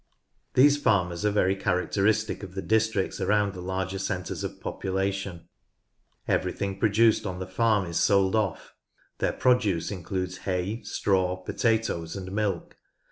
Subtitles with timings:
[0.55, 5.47] These farmers are very characteristic of the districts around the larger centres of population.
[6.27, 8.73] Everything produced on the farm is sold off;
[9.19, 12.77] their produce includes hay, straw, potatoes, and milk.